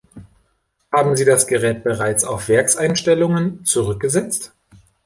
Haben 0.91 1.15
Sie 1.15 1.25
das 1.25 1.45
Gerät 1.45 1.83
bereits 1.83 2.23
auf 2.25 2.47
Werkseinstellungen 2.47 3.63
zurückgesetzt? 3.65 4.51